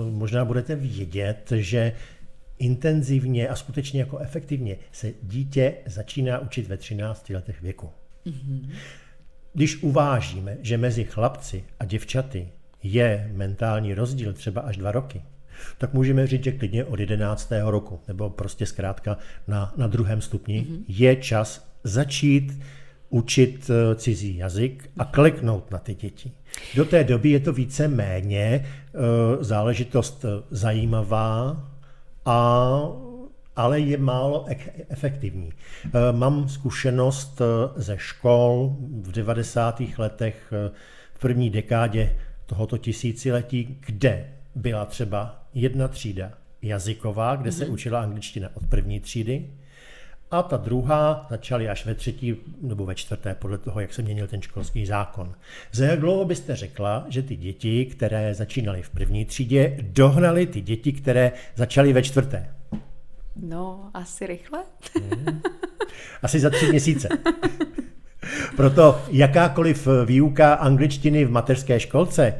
[0.10, 1.94] možná budete vědět, že
[2.60, 7.90] intenzivně a skutečně jako efektivně se dítě začíná učit ve 13 letech věku.
[8.26, 8.70] Mm-hmm.
[9.54, 12.48] Když uvážíme, že mezi chlapci a děvčaty
[12.84, 15.22] je mentální rozdíl třeba až dva roky,
[15.78, 17.52] tak můžeme říct, že klidně od 11.
[17.66, 19.18] roku, nebo prostě zkrátka
[19.48, 20.84] na, na druhém stupni, mm-hmm.
[20.88, 22.62] je čas začít
[23.10, 26.32] učit eh, cizí jazyk a kliknout na ty děti.
[26.76, 31.67] Do té doby je to více méně uh, záležitost eh, zajímavá,
[32.28, 32.92] a,
[33.56, 34.46] ale je málo
[34.90, 35.50] efektivní.
[36.12, 37.42] Mám zkušenost
[37.76, 39.82] ze škol v 90.
[39.98, 40.54] letech,
[41.14, 47.58] v první dekádě tohoto tisíciletí, kde byla třeba jedna třída jazyková, kde mm-hmm.
[47.58, 47.74] se mhm.
[47.74, 49.50] učila angličtina od první třídy,
[50.32, 54.28] a ta druhá začaly až ve třetí nebo ve čtvrté, podle toho, jak se měnil
[54.28, 55.36] ten školský zákon.
[55.72, 60.62] Za jak dlouho byste řekla, že ty děti, které začínaly v první třídě, dohnaly ty
[60.62, 62.54] děti, které začaly ve čtvrté?
[63.36, 64.64] No, asi rychle.
[64.96, 65.42] Hmm.
[66.22, 67.10] Asi za tři měsíce.
[68.56, 72.36] Proto jakákoliv výuka angličtiny v mateřské školce e,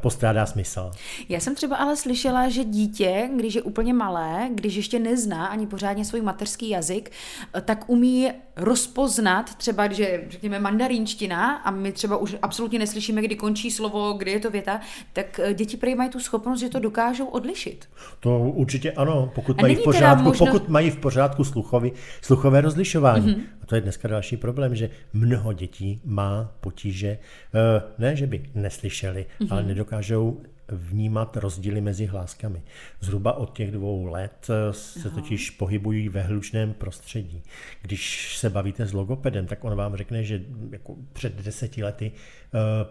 [0.00, 0.90] postrádá smysl.
[1.28, 5.66] Já jsem třeba ale slyšela, že dítě, když je úplně malé, když ještě nezná ani
[5.66, 7.10] pořádně svůj mateřský jazyk,
[7.54, 13.36] eh, tak umí rozpoznat třeba, že řekněme mandarínština a my třeba už absolutně neslyšíme, kdy
[13.36, 14.80] končí slovo, kdy je to věta,
[15.12, 17.88] tak eh, děti prý mají tu schopnost, že to dokážou odlišit.
[18.20, 20.46] To určitě ano, pokud, mají v, pořádku, možno...
[20.46, 21.92] pokud mají v pořádku sluchový,
[22.22, 23.34] sluchové rozlišování.
[23.34, 23.42] Mm-hmm.
[23.62, 27.18] A to je dneska další problém, že mnoho dětí má potíže,
[27.54, 29.48] eh, ne, že by neslyšeli, mm-hmm.
[29.50, 32.62] ale nedokážou vnímat rozdíly mezi hláskami.
[33.00, 35.20] Zhruba od těch dvou let eh, se Aha.
[35.20, 37.42] totiž pohybují ve hlučném prostředí.
[37.82, 42.12] Když se bavíte s logopedem, tak on vám řekne, že jako před deseti lety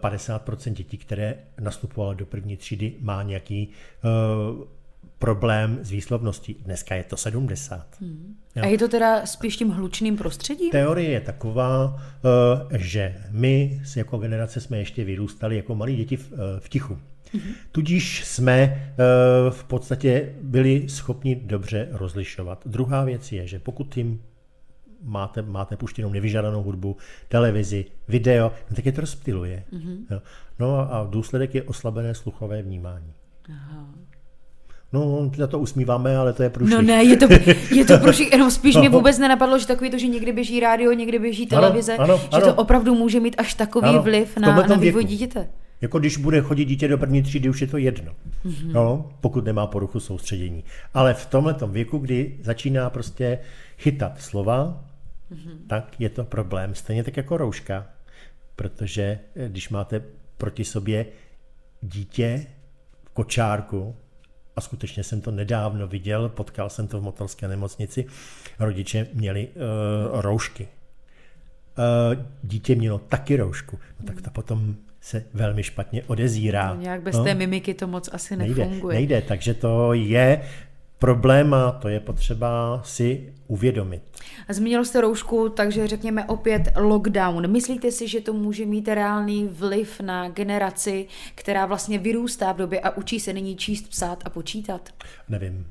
[0.00, 3.72] 50% eh, dětí, které nastupovalo do první třídy, má nějaký
[5.18, 6.54] problém s výslovností.
[6.64, 7.86] Dneska je to 70.
[8.00, 8.36] Hmm.
[8.62, 10.70] A je to teda spíš tím hlučným prostředím?
[10.70, 12.02] Teorie je taková,
[12.72, 16.98] eh, že my jako generace jsme ještě vyrůstali jako malí děti eh, v tichu.
[17.72, 18.94] Tudíž jsme eh,
[19.50, 22.62] v podstatě byli schopni dobře rozlišovat.
[22.66, 24.20] Druhá věc je, že pokud jim
[25.02, 26.96] máte, máte puštěnou nevyžádanou hudbu,
[27.28, 29.64] televizi, video, no tak je to rozptiluje.
[29.72, 30.20] Mm-hmm.
[30.58, 33.12] No a důsledek je oslabené sluchové vnímání.
[33.50, 33.86] Aha.
[34.92, 36.76] No, za to usmíváme, ale to je průšvih.
[36.76, 37.26] No ne, je to,
[37.74, 38.80] je to průšvih, jenom spíš no.
[38.80, 42.22] mě vůbec nenapadlo, že takový to, že někdy běží rádio, někdy běží televize, ano, ano,
[42.22, 42.46] že ano.
[42.46, 45.48] to opravdu může mít až takový ano, vliv na, na vývoj dítěte.
[45.80, 48.12] Jako když bude chodit dítě do první třídy, už je to jedno,
[48.44, 48.72] mm-hmm.
[48.72, 50.64] no, pokud nemá poruchu soustředění.
[50.94, 53.38] Ale v tomhle věku, kdy začíná prostě
[53.78, 54.84] chytat slova,
[55.32, 55.56] mm-hmm.
[55.68, 56.74] tak je to problém.
[56.74, 57.86] Stejně tak jako rouška,
[58.56, 60.02] protože eh, když máte
[60.38, 61.06] proti sobě
[61.82, 62.46] dítě
[63.04, 63.96] v kočárku,
[64.56, 68.06] a skutečně jsem to nedávno viděl, potkal jsem to v motorské nemocnici,
[68.58, 70.68] rodiče měli uh, roušky.
[71.78, 76.74] Uh, dítě mělo taky roušku, no tak to potom se velmi špatně odezírá.
[76.74, 77.24] No, nějak bez no?
[77.24, 78.94] té mimiky to moc asi nejde, nefunguje.
[78.94, 80.42] Nejde, takže to je
[80.98, 84.02] problém a to je potřeba si uvědomit.
[84.48, 87.50] Zmínil jste roušku, takže řekněme opět lockdown.
[87.50, 92.80] Myslíte si, že to může mít reálný vliv na generaci, která vlastně vyrůstá v době
[92.80, 94.90] a učí se nyní číst, psát a počítat?
[95.28, 95.66] Nevím.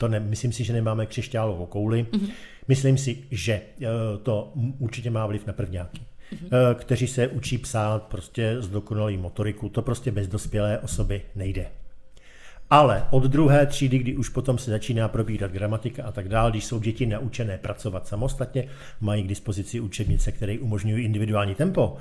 [0.00, 2.06] To ne, myslím si, že nemáme křišťálovou kouli.
[2.10, 2.30] Mm-hmm.
[2.68, 3.86] Myslím si, že eh,
[4.22, 6.74] to určitě má vliv na prvňáky mm-hmm.
[6.74, 9.68] kteří se učí psát prostě z dokonalý motoriku.
[9.68, 11.66] To prostě bez dospělé osoby nejde.
[12.70, 16.64] Ale od druhé třídy, kdy už potom se začíná probírat gramatika a tak dále, když
[16.64, 18.68] jsou děti naučené pracovat samostatně,
[19.00, 21.96] mají k dispozici učebnice, které umožňují individuální tempo,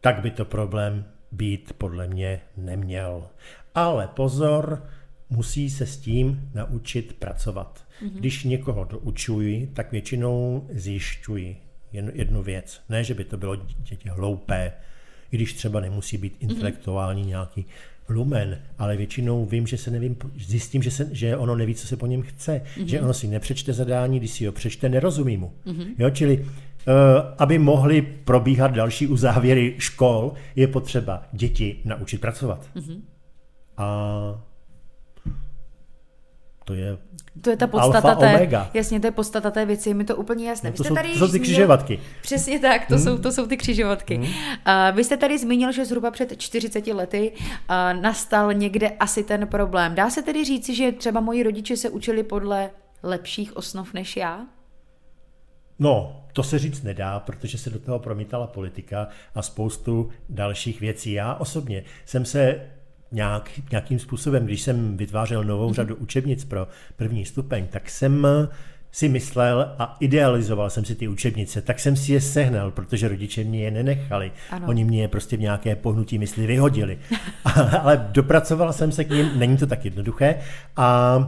[0.00, 3.26] tak by to problém být podle mě neměl.
[3.74, 4.82] Ale pozor,
[5.30, 7.84] musí se s tím naučit pracovat.
[8.02, 8.12] Mm-hmm.
[8.12, 11.56] Když někoho doučuji, tak většinou zjišťuji
[11.92, 12.80] jednu věc.
[12.88, 14.72] Ne, že by to bylo dítě hloupé,
[15.32, 16.50] i když třeba nemusí být mhm.
[16.50, 17.28] intelektuální mm-hmm.
[17.28, 17.66] nějaký
[18.08, 21.96] lumen, ale většinou vím, že se nevím, zjistím, že, se, že ono neví, co se
[21.96, 22.84] po něm chce, mm-hmm.
[22.84, 25.52] že ono si nepřečte zadání, když si ho přečte, nerozumí mu.
[25.66, 25.86] Mm-hmm.
[25.98, 26.46] Jo, čili uh,
[27.38, 32.68] aby mohly probíhat další uzávěry škol, je potřeba děti naučit pracovat.
[32.76, 33.00] Mm-hmm.
[33.76, 34.45] A
[36.66, 36.98] to je
[37.40, 38.70] to je ta podstata té, omega.
[38.74, 40.70] jasně, to je podstata té věci, je mi to úplně jasné.
[40.70, 42.00] No to, jsou, tady to jsou ty křižovatky.
[42.22, 43.04] Přesně tak, to, hmm.
[43.04, 44.14] jsou, to jsou ty křižovatky.
[44.14, 44.24] Hmm.
[44.24, 44.32] Uh,
[44.96, 49.94] vy jste tady zmínil, že zhruba před 40 lety uh, nastal někde asi ten problém.
[49.94, 52.70] Dá se tedy říci, že třeba moji rodiče se učili podle
[53.02, 54.46] lepších osnov než já?
[55.78, 61.12] No, to se říct nedá, protože se do toho promítala politika a spoustu dalších věcí.
[61.12, 62.60] Já osobně jsem se
[63.16, 68.26] nějak, nějakým způsobem, když jsem vytvářel novou řadu učebnic pro první stupeň, tak jsem
[68.92, 73.44] si myslel a idealizoval jsem si ty učebnice, tak jsem si je sehnal, protože rodiče
[73.44, 74.32] mě je nenechali.
[74.50, 74.68] Ano.
[74.68, 76.98] Oni mě je prostě v nějaké pohnutí mysli vyhodili.
[77.80, 80.34] Ale dopracoval jsem se k ním, není to tak jednoduché.
[80.76, 81.18] A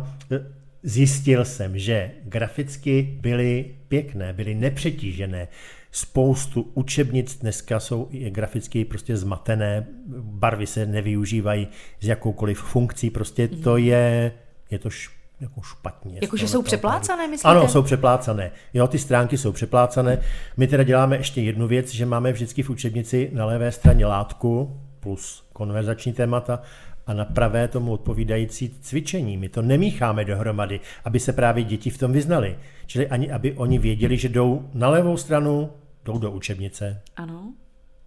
[0.83, 5.49] zjistil jsem, že graficky byly pěkné, byly nepřetížené,
[5.93, 9.87] spoustu učebnic dneska jsou graficky prostě zmatené,
[10.21, 11.69] barvy se nevyužívají
[12.01, 13.85] z jakoukoliv funkcí, prostě to mhm.
[13.85, 14.33] je,
[14.71, 16.19] je to š, jako špatně.
[16.23, 17.49] Jakože jsou přeplácané, myslíte?
[17.49, 18.51] Ano, jsou přeplácané.
[18.75, 20.21] Jo, ty stránky jsou přeplácané.
[20.57, 24.81] My teda děláme ještě jednu věc, že máme vždycky v učebnici na levé straně látku
[25.01, 26.63] plus konverzační témata
[27.09, 29.37] a na pravé tomu odpovídající cvičení.
[29.37, 32.59] My to nemícháme dohromady, aby se právě děti v tom vyznali.
[32.87, 35.71] Čili ani aby oni věděli, že jdou na levou stranu,
[36.05, 37.03] jdou do učebnice.
[37.17, 37.55] Ano.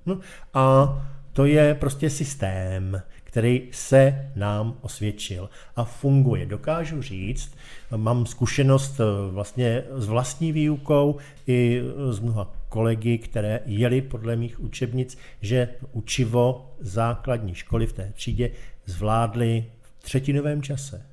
[0.05, 0.19] No,
[0.53, 0.95] a
[1.33, 6.45] to je prostě systém, který se nám osvědčil a funguje.
[6.45, 7.55] Dokážu říct,
[7.95, 14.59] mám zkušenost eh, vlastně s vlastní výukou i s mnoha kolegy, které jeli podle mých
[14.59, 18.51] učebnic, že učivo základní školy v té třídě
[18.91, 19.65] zvládli
[19.99, 21.05] v třetinovém čase.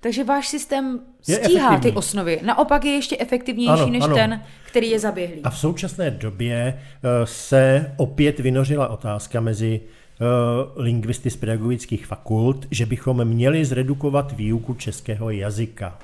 [0.00, 2.40] Takže váš systém stíhá ty osnovy.
[2.44, 4.14] Naopak je ještě efektivnější ano, než ano.
[4.14, 5.42] ten, který je zaběhlý.
[5.42, 12.66] A v současné době uh, se opět vynořila otázka mezi uh, lingvisty z pedagogických fakult,
[12.70, 15.98] že bychom měli zredukovat výuku českého jazyka.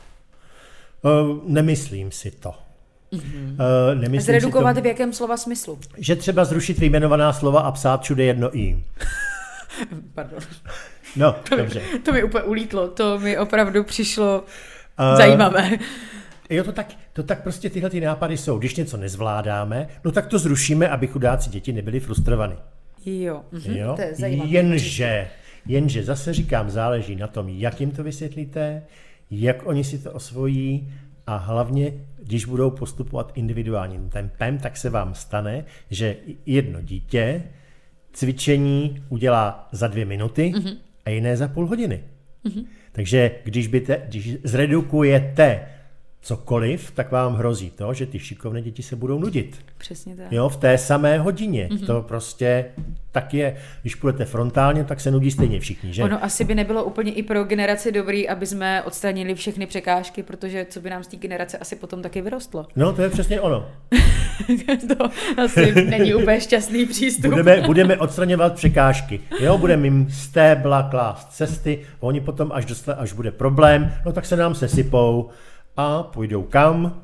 [1.02, 2.54] Uh, nemyslím si to.
[3.12, 3.56] Mm-hmm.
[4.00, 5.78] Nemyslím Zredukovat si to, v jakém slova smyslu?
[5.98, 8.84] Že třeba zrušit vyjmenovaná slova a psát všude jedno i.
[10.14, 10.40] Pardon.
[11.16, 11.82] No, to dobře.
[11.92, 14.44] Mi, to mi úplně ulítlo, to mi opravdu přišlo
[15.10, 15.70] uh, zajímavé.
[16.50, 18.58] Jo, to tak, to tak prostě tyhle ty nápady jsou.
[18.58, 22.56] Když něco nezvládáme, no tak to zrušíme, aby chudáci děti nebyli frustrovaní.
[23.06, 23.92] Jo, mhm, jo?
[23.96, 24.50] to je zajímavé.
[24.50, 25.28] Jenže,
[25.66, 28.82] jenže zase říkám, záleží na tom, jak jim to vysvětlíte,
[29.30, 30.92] jak oni si to osvojí
[31.26, 36.16] a hlavně, když budou postupovat individuálním tempem, tak se vám stane, že
[36.46, 37.42] jedno dítě
[38.12, 42.04] cvičení udělá za dvě minuty, mm-hmm a jiné za půl hodiny.
[42.44, 42.64] Mm-hmm.
[42.92, 45.66] Takže když, by te, když zredukujete
[46.22, 49.58] cokoliv, tak vám hrozí to, že ty šikovné děti se budou nudit.
[49.78, 50.32] Přesně tak.
[50.32, 51.68] Jo, v té samé hodině.
[51.68, 51.86] Mm-hmm.
[51.86, 52.64] To prostě
[53.12, 53.56] tak je.
[53.82, 56.02] Když půjdete frontálně, tak se nudí stejně všichni, že?
[56.02, 60.66] Ono asi by nebylo úplně i pro generaci dobrý, aby jsme odstranili všechny překážky, protože
[60.70, 62.66] co by nám z té generace asi potom taky vyrostlo.
[62.76, 63.68] No, to je přesně ono.
[64.98, 65.10] to
[65.42, 67.30] asi není úplně šťastný přístup.
[67.30, 69.20] Budeme, budeme odstraňovat překážky.
[69.40, 74.26] Jo, budeme jim stébla klást cesty, oni potom, až, dostat, až bude problém, no tak
[74.26, 75.30] se nám sesypou
[75.76, 77.02] a půjdou kam?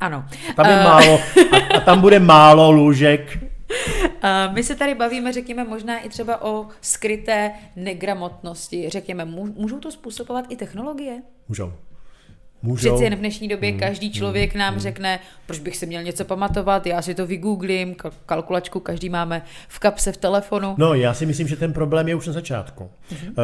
[0.00, 0.24] Ano.
[0.56, 0.84] Tam je uh...
[0.84, 1.20] málo,
[1.52, 3.38] a, a tam bude málo lůžek.
[4.24, 8.90] Uh, my se tady bavíme, řekněme, možná i třeba o skryté negramotnosti.
[8.90, 9.24] Řekněme,
[9.56, 11.22] můžou to způsobovat i technologie?
[11.48, 11.72] Můžou.
[12.62, 12.88] Můžou.
[12.88, 14.80] Přeci jen v dnešní době hmm, každý člověk nám hmm.
[14.80, 19.78] řekne, proč bych si měl něco pamatovat, já si to vygooglím, kalkulačku každý máme v
[19.78, 20.74] kapse v telefonu.
[20.78, 22.90] No, já si myslím, že ten problém je už na začátku.
[23.10, 23.28] Hmm.
[23.28, 23.34] Uh,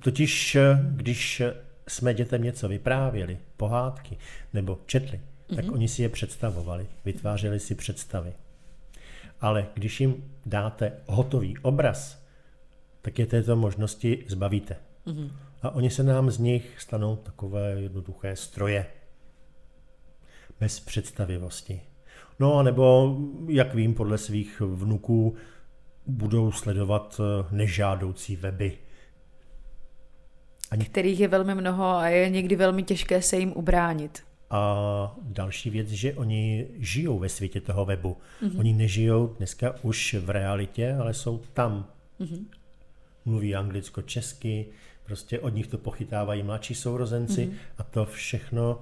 [0.00, 0.56] totiž,
[0.96, 1.42] když
[1.90, 4.16] jsme dětem něco vyprávěli, pohádky,
[4.52, 5.56] nebo četli, mm-hmm.
[5.56, 5.74] tak mhm.
[5.74, 8.32] oni si je představovali, vytvářeli si představy.
[9.40, 12.26] Ale když jim dáte hotový obraz,
[13.02, 14.76] tak je této možnosti zbavíte.
[15.06, 15.30] Mm-hmm.
[15.62, 18.86] A oni se nám z nich stanou takové jednoduché stroje.
[20.60, 21.80] Bez představivosti.
[22.40, 23.16] No, nebo,
[23.48, 25.34] jak vím, podle svých vnuků
[26.06, 28.78] budou sledovat eh, nežádoucí weby,
[30.70, 30.84] Ani...
[30.84, 34.22] kterých je velmi mnoho a je někdy velmi těžké se jim ubránit.
[34.50, 38.16] A další věc, že oni žijou ve světě toho webu.
[38.42, 38.58] Mm-hmm.
[38.58, 41.86] Oni nežijou dneska už v realitě, ale jsou tam.
[42.20, 42.44] Mm-hmm.
[43.24, 44.66] Mluví anglicko-česky,
[45.04, 47.72] prostě od nich to pochytávají mladší sourozenci mm-hmm.
[47.78, 48.80] a to všechno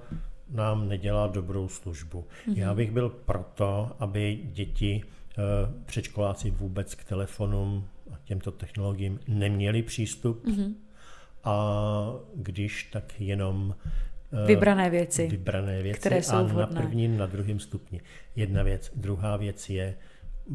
[0.51, 2.25] nám nedělá dobrou službu.
[2.47, 2.57] Mm-hmm.
[2.57, 5.41] Já bych byl proto, aby děti, eh,
[5.85, 10.45] předškoláci vůbec k telefonům a těmto technologiím neměli přístup.
[10.45, 10.73] Mm-hmm.
[11.43, 13.75] A když tak jenom
[14.43, 16.75] eh, vybrané věci, vybrané věci které jsou a vhodné.
[16.75, 18.01] na prvním, na druhém stupni.
[18.35, 18.91] Jedna věc.
[18.95, 19.95] Druhá věc je,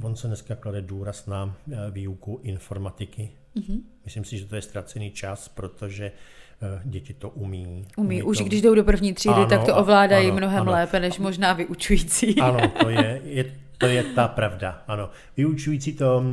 [0.03, 3.31] on se dneska klade důraz na eh, výuku informatiky.
[3.57, 3.81] Mm-hmm.
[4.05, 6.13] Myslím si, že to je ztracený čas, protože
[6.63, 7.65] Eh, děti to umí.
[7.65, 8.45] Umí, umí už to...
[8.45, 10.73] když jdou do první třídy, ano, tak to ovládají ano, mnohem ano.
[10.73, 12.35] lépe než možná vyučující.
[12.41, 13.45] Ano, to je, je,
[13.79, 14.83] to je ta pravda.
[14.89, 16.25] Ano, vyučující to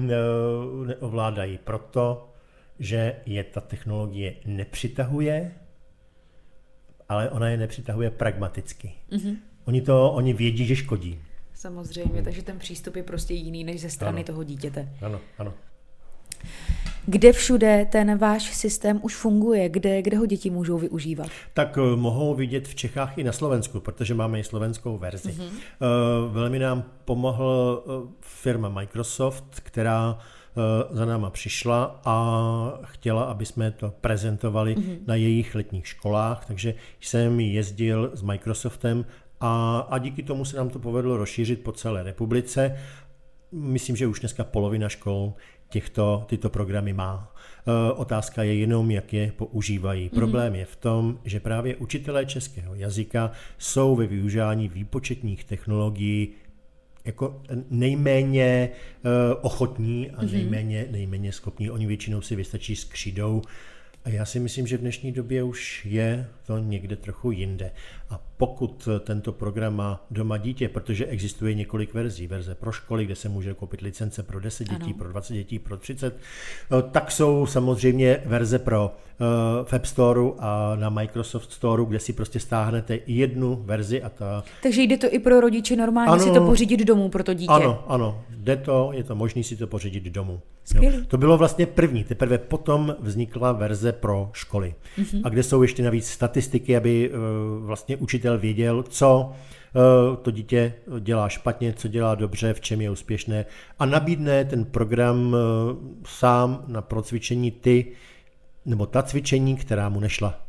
[0.85, 2.30] neovládají proto,
[2.81, 5.51] že je ta technologie nepřitahuje,
[7.09, 8.93] ale ona je nepřitahuje pragmaticky.
[9.11, 9.37] Mm-hmm.
[9.65, 11.19] Oni to, oni vědí, že škodí.
[11.53, 14.23] Samozřejmě, takže ten přístup je prostě jiný než ze strany ano.
[14.25, 14.89] toho dítěte.
[15.01, 15.53] Ano, ano.
[17.05, 19.69] Kde všude ten váš systém už funguje?
[19.69, 21.27] Kde, kde ho děti můžou využívat?
[21.53, 25.31] Tak uh, mohou vidět v Čechách i na Slovensku, protože máme i slovenskou verzi.
[25.31, 25.51] Mm-hmm.
[26.31, 30.19] Velmi nám pomohl uh, firma Microsoft, která
[30.91, 34.97] za náma přišla a chtěla, aby jsme to prezentovali mm-hmm.
[35.07, 39.05] na jejich letních školách, takže jsem jezdil s Microsoftem
[39.39, 42.77] a, a díky tomu se nám to povedlo rozšířit po celé republice.
[43.51, 45.33] Myslím, že už dneska polovina škol
[45.69, 47.33] těchto, tyto programy má.
[47.67, 50.09] E, otázka je jenom, jak je používají.
[50.09, 50.15] Mm-hmm.
[50.15, 56.33] Problém je v tom, že právě učitelé českého jazyka jsou ve využívání výpočetních technologií
[57.05, 58.69] jako nejméně
[59.03, 59.11] uh,
[59.41, 60.31] ochotní a mm-hmm.
[60.31, 61.71] nejméně, nejméně schopní.
[61.71, 63.41] Oni většinou si vystačí s křídou
[64.05, 67.71] a já si myslím, že v dnešní době už je to někde trochu jinde.
[68.09, 73.15] A pokud tento program má doma dítě, protože existuje několik verzí, verze pro školy, kde
[73.15, 74.93] se může koupit licence pro 10 dětí, ano.
[74.97, 80.75] pro 20 dětí, pro 30, eh, tak jsou samozřejmě verze pro uh, Web Store a
[80.75, 84.43] na Microsoft Store, kde si prostě stáhnete jednu verzi a ta...
[84.63, 87.53] Takže jde to i pro rodiče normálně ano, si to pořídit domů pro to dítě?
[87.53, 90.41] Ano, ano, jde to, je to možné si to pořídit domů.
[90.75, 90.91] Jo.
[91.07, 94.75] To bylo vlastně první, teprve potom vznikla verze pro školy.
[94.97, 95.21] Mm-hmm.
[95.23, 96.40] A kde jsou ještě navíc statistiky,
[96.77, 99.31] aby uh, vlastně učitel věděl, co
[100.09, 103.45] uh, to dítě dělá špatně, co dělá dobře, v čem je úspěšné
[103.79, 105.37] a nabídne ten program uh,
[106.05, 107.91] sám na procvičení ty,
[108.65, 110.39] nebo ta cvičení, která mu nešla.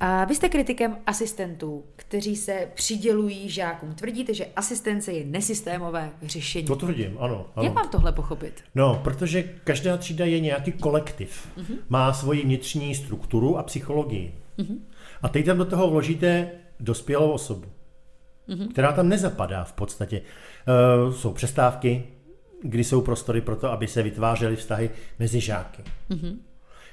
[0.00, 3.94] A vy jste kritikem asistentů, kteří se přidělují žákům.
[3.94, 6.66] Tvrdíte, že asistence je nesystémové řešení.
[6.66, 7.64] To tvrdím, ano, ano.
[7.64, 8.64] Jak mám tohle pochopit?
[8.74, 11.48] No, protože každá třída je nějaký kolektiv.
[11.58, 11.76] Uh-huh.
[11.88, 14.34] Má svoji vnitřní strukturu a psychologii.
[14.60, 14.78] Uh-huh.
[15.22, 17.68] A teď tam do toho vložíte dospělou osobu,
[18.48, 18.68] uh-huh.
[18.68, 20.20] která tam nezapadá v podstatě.
[20.20, 22.04] Uh, jsou přestávky,
[22.62, 25.82] kdy jsou prostory pro to, aby se vytvářely vztahy mezi žáky.
[26.10, 26.36] Uh-huh.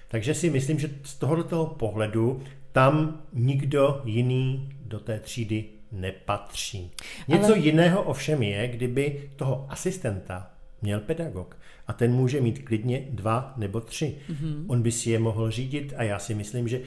[0.08, 6.92] Takže si myslím, že z tohoto pohledu tam nikdo jiný do té třídy nepatří.
[7.28, 7.58] Něco Ale...
[7.58, 10.52] jiného ovšem je, kdyby toho asistenta
[10.82, 14.16] měl pedagog a ten může mít klidně dva nebo tři.
[14.30, 14.66] Mm-hmm.
[14.68, 16.82] On by si je mohl řídit a já si myslím, že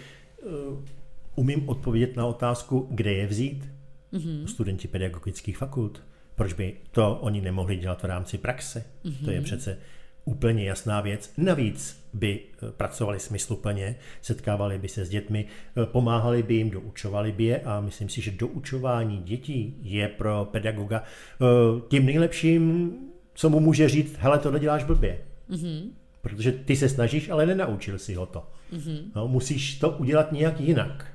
[1.35, 3.69] umím odpovědět na otázku, kde je vzít.
[4.13, 4.45] Mm-hmm.
[4.47, 6.03] Studenti pedagogických fakult.
[6.35, 8.85] Proč by to oni nemohli dělat v rámci praxe?
[9.05, 9.25] Mm-hmm.
[9.25, 9.79] To je přece
[10.25, 11.33] úplně jasná věc.
[11.39, 15.45] Navíc by eh, pracovali smysluplně, setkávali by se s dětmi,
[15.83, 20.49] eh, pomáhali by jim, doučovali by je a myslím si, že doučování dětí je pro
[20.51, 21.45] pedagoga eh,
[21.89, 22.93] tím nejlepším,
[23.35, 25.19] co mu může říct, hele, to děláš blbě.
[25.51, 25.91] Mm-hmm.
[26.23, 28.47] Protože ty se snažíš, ale nenaučil si ho to.
[28.73, 29.03] Mm-hmm.
[29.17, 31.07] No, musíš to udělat nějak jinak.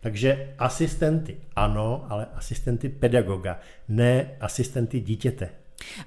[0.00, 5.48] Takže asistenty ano, ale asistenty pedagoga, ne asistenty dítěte.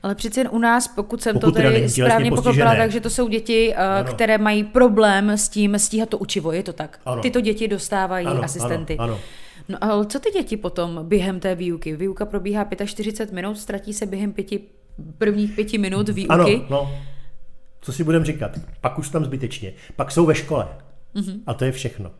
[0.03, 3.27] Ale přece jen u nás, pokud jsem pokud to tady správně pochopila, takže to jsou
[3.27, 6.99] děti, uh, které mají problém s tím stíhat to učivo, je to tak?
[7.05, 7.21] Ano.
[7.21, 8.97] Tyto děti dostávají ano, asistenty.
[8.97, 9.21] Ano, ano.
[9.69, 11.95] No ale co ty děti potom během té výuky?
[11.95, 14.59] Výuka probíhá 45 minut, ztratí se během pěti,
[15.17, 16.33] prvních pěti minut výuky?
[16.33, 16.91] Ano, no.
[17.85, 18.59] Co si budeme říkat?
[18.81, 19.73] Pak už tam zbytečně.
[19.95, 20.67] Pak jsou ve škole.
[21.15, 21.39] Mm-hmm.
[21.47, 22.11] A to je všechno.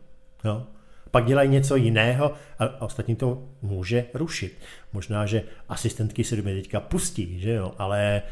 [0.44, 0.66] No
[1.10, 4.58] pak dělají něco jiného a ostatní to může rušit.
[4.92, 8.22] Možná, že asistentky se do mě teďka pustí, že jo, ale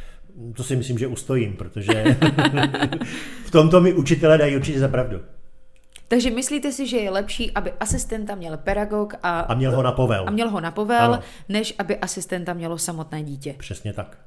[0.57, 1.93] to si myslím, že ustojím, protože
[3.45, 5.21] v tomto mi učitelé dají určitě za pravdu.
[6.15, 9.93] Takže myslíte si, že je lepší, aby asistenta měl pedagog a, A měl ho na
[9.93, 10.25] povel.
[10.27, 11.21] a měl ho na povel, Ano.
[11.49, 13.55] než aby asistenta mělo samotné dítě.
[13.59, 14.19] Přesně tak.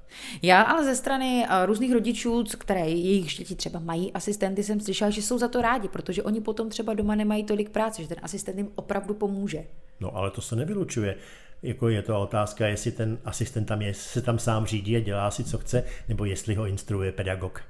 [0.41, 5.09] Já ale ze strany eh, různých rodičů, které jejich děti třeba mají asistenty, jsem slyšela,
[5.09, 8.17] že jsou za to rádi, protože oni potom třeba doma nemají tolik práce, že ten
[8.21, 9.63] asistent jim opravdu pomůže.
[9.99, 11.15] No ale to se nevylučuje.
[11.63, 15.31] Jako je to otázka, jestli ten asistent tam je, se tam sám řídí a dělá
[15.31, 17.61] si, co chce, nebo jestli ho instruuje pedagog.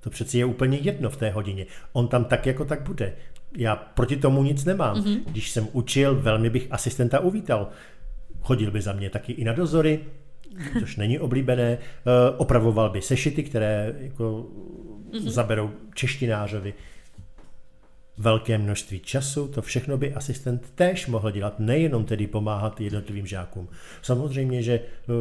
[0.00, 1.66] To přeci je úplně jedno v té hodině.
[1.92, 3.16] On tam tak jako tak bude.
[3.56, 4.96] Já proti tomu nic nemám.
[4.96, 5.20] Mm-hmm.
[5.26, 7.68] Když jsem učil, velmi bych asistenta uvítal.
[8.40, 10.00] Chodil by za mě taky i na dozory,
[10.80, 11.72] což není oblíbené.
[11.72, 11.78] Eh,
[12.36, 14.46] Opravoval by sešity, které jako
[15.10, 15.28] mm-hmm.
[15.28, 16.74] zaberou češtinářovi
[18.18, 23.68] velké množství času, to všechno by asistent též mohl dělat, nejenom tedy pomáhat jednotlivým žákům.
[24.02, 25.12] Samozřejmě, že eh,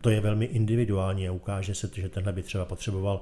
[0.00, 3.20] to je velmi individuální a ukáže se, že tenhle by třeba potřeboval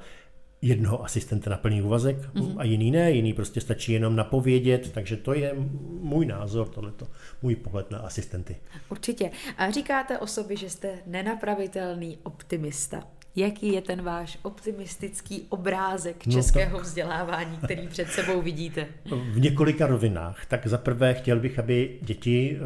[0.63, 2.55] jednoho asistenta na plný úvazek mm-hmm.
[2.59, 5.55] a jiný ne, jiný prostě stačí jenom napovědět, takže to je
[6.01, 7.07] můj názor, tohleto,
[7.43, 8.57] můj pohled na asistenty.
[8.89, 9.31] Určitě.
[9.59, 13.03] A říkáte o sobě, že jste nenapravitelný optimista.
[13.37, 18.87] Jaký je ten váš optimistický obrázek No českého vzdělávání, který před sebou vidíte?
[19.33, 20.47] V několika rovinách.
[20.47, 22.61] Tak za prvé chtěl bych, aby děti eh,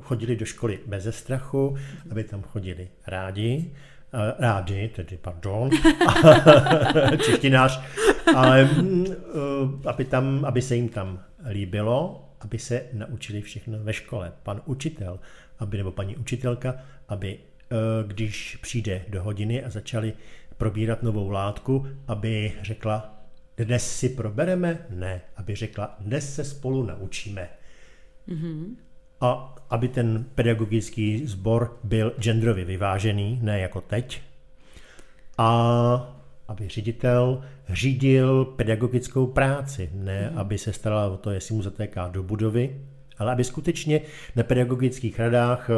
[0.00, 1.76] chodili do školy bez strachu,
[2.10, 3.70] aby tam chodili rádi,
[4.38, 5.70] rádi, tedy pardon,
[7.26, 7.80] češtinář,
[8.34, 13.92] ale mm, eh, aby, tam, aby se jim tam líbilo, aby se naučili všechno ve
[13.92, 14.32] škole.
[14.42, 15.20] Pan učitel,
[15.58, 16.74] aby, nebo paní učitelka,
[17.08, 20.12] aby eh, když přijde do hodiny a začali
[20.56, 23.14] probírat novou látku, aby řekla,
[23.56, 24.86] dnes si probereme?
[24.90, 27.48] Ne, aby řekla, dnes se spolu naučíme.
[28.28, 28.76] Mm-hmm.
[29.24, 34.22] A aby ten pedagogický sbor byl genderově vyvážený, ne jako teď.
[35.38, 36.16] A
[36.48, 40.40] aby ředitel řídil pedagogickou práci, ne mm-hmm.
[40.40, 42.80] aby se starala o to, jestli mu zatéká do budovy,
[43.18, 44.00] ale aby skutečně
[44.36, 45.74] na pedagogických radách eh,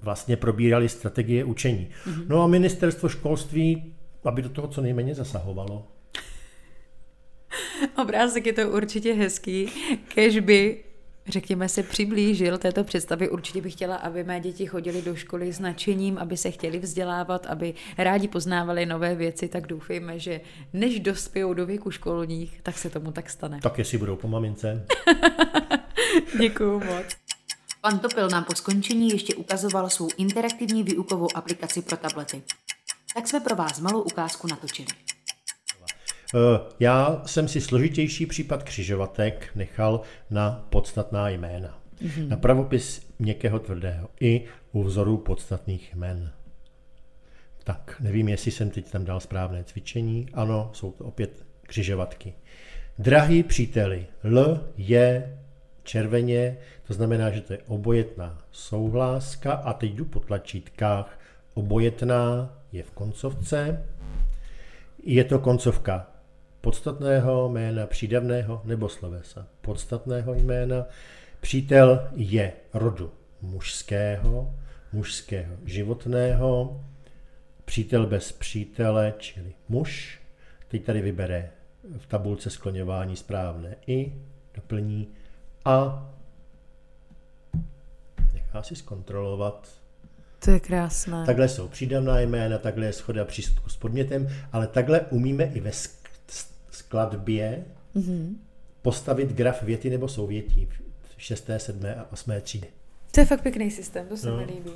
[0.00, 1.88] vlastně probírali strategie učení.
[2.06, 2.24] Mm-hmm.
[2.28, 3.94] No a ministerstvo školství,
[4.24, 5.88] aby do toho co nejméně zasahovalo.
[8.02, 9.68] Obrázek je to určitě hezký,
[10.14, 10.84] kež by
[11.28, 13.30] řekněme, se přiblížil této představě.
[13.30, 17.46] Určitě bych chtěla, aby mé děti chodili do školy s nadšením, aby se chtěli vzdělávat,
[17.46, 20.40] aby rádi poznávali nové věci, tak doufejme, že
[20.72, 23.60] než dospějou do věku školních, tak se tomu tak stane.
[23.62, 24.86] Tak jestli budou po mamince.
[26.40, 27.06] Děkuju moc.
[27.80, 32.42] Pan Topil nám po skončení ještě ukazoval svou interaktivní výukovou aplikaci pro tablety.
[33.14, 34.88] Tak jsme pro vás malou ukázku natočili.
[36.34, 41.78] Eh, Já jsem si složitější případ křižovatek nechal na podstatná jména.
[42.02, 42.28] Mm-hmm.
[42.28, 46.32] Na pravopis měkkého tvrdého i u vzorů podstatných jmen.
[47.64, 50.28] Tak, nevím, jestli jsem teď tam dal správné cvičení.
[50.32, 52.34] Ano, jsou to opět křižovatky.
[52.98, 55.38] Drahý příteli, L je
[55.82, 56.56] červeně,
[56.86, 61.18] to znamená, že to je obojetná souhláska a teď jdu po tlačítkách.
[61.54, 63.84] Obojetná je v koncovce,
[65.02, 66.11] je to koncovka
[66.62, 70.84] podstatného jména, přídavného nebo slovesa podstatného jména.
[71.40, 74.54] Přítel je rodu mužského,
[74.92, 76.80] mužského životného,
[77.64, 80.20] přítel bez přítele, čili muž.
[80.68, 81.50] Teď tady vybere
[81.98, 84.12] v tabulce skloňování správné i,
[84.54, 85.08] doplní
[85.64, 86.08] a
[88.32, 89.68] nechá si zkontrolovat
[90.44, 91.26] To je krásné.
[91.26, 95.72] Takhle jsou přídavná jména, takhle je schoda přístupku s podmětem, ale takhle umíme i ve
[96.76, 97.64] skladbě
[97.96, 98.36] mm-hmm.
[98.82, 100.68] postavit graf věty nebo souvětí
[101.16, 101.80] v 6., 7.
[101.98, 102.32] a 8.
[102.42, 102.68] třídy.
[103.10, 104.36] To je fakt pěkný systém, to se No.
[104.36, 104.70] mi líbí.